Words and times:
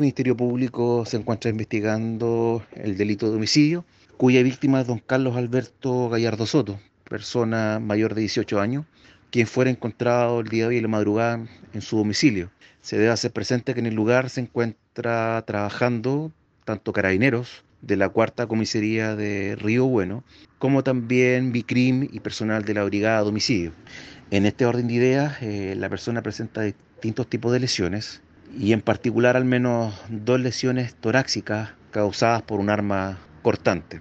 El 0.00 0.04
Ministerio 0.04 0.36
Público 0.36 1.04
se 1.06 1.16
encuentra 1.16 1.50
investigando 1.50 2.64
el 2.76 2.96
delito 2.96 3.28
de 3.28 3.36
homicidio, 3.36 3.84
cuya 4.16 4.44
víctima 4.44 4.80
es 4.80 4.86
don 4.86 5.00
Carlos 5.00 5.36
Alberto 5.36 6.08
Gallardo 6.08 6.46
Soto, 6.46 6.78
persona 7.02 7.80
mayor 7.80 8.14
de 8.14 8.20
18 8.20 8.60
años, 8.60 8.86
quien 9.32 9.48
fuera 9.48 9.72
encontrado 9.72 10.38
el 10.38 10.46
día 10.50 10.62
de 10.62 10.68
hoy 10.68 10.76
en 10.76 10.82
la 10.84 10.88
madrugada 10.88 11.48
en 11.74 11.82
su 11.82 11.96
domicilio. 11.96 12.48
Se 12.80 12.96
debe 12.96 13.10
hacer 13.10 13.32
presente 13.32 13.74
que 13.74 13.80
en 13.80 13.86
el 13.86 13.96
lugar 13.96 14.30
se 14.30 14.42
encuentra 14.42 15.42
trabajando 15.44 16.30
tanto 16.64 16.92
carabineros 16.92 17.64
de 17.82 17.96
la 17.96 18.08
cuarta 18.08 18.46
comisaría 18.46 19.16
de 19.16 19.56
Río 19.56 19.86
Bueno, 19.86 20.22
como 20.60 20.84
también 20.84 21.50
Bicrim 21.50 22.08
y 22.12 22.20
personal 22.20 22.64
de 22.64 22.74
la 22.74 22.84
brigada 22.84 23.24
de 23.24 23.28
homicidio. 23.30 23.72
En 24.30 24.46
este 24.46 24.64
orden 24.64 24.86
de 24.86 24.94
ideas, 24.94 25.42
eh, 25.42 25.74
la 25.76 25.88
persona 25.88 26.22
presenta 26.22 26.62
distintos 26.62 27.28
tipos 27.28 27.52
de 27.52 27.58
lesiones, 27.58 28.22
y 28.56 28.72
en 28.72 28.80
particular 28.80 29.36
al 29.36 29.44
menos 29.44 29.94
dos 30.08 30.40
lesiones 30.40 30.94
torácicas 30.94 31.70
causadas 31.90 32.42
por 32.42 32.60
un 32.60 32.70
arma 32.70 33.18
cortante. 33.42 34.00